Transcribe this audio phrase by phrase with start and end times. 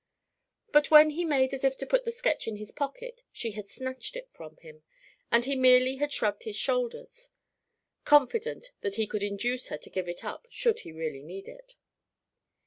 [0.71, 3.69] But when he made as if to put the sketch in his pocket she had
[3.69, 4.81] snatched it from him,
[5.31, 7.29] and he merely had shrugged his shoulders,
[8.03, 11.75] confident that he could induce her to give it up should he really need it.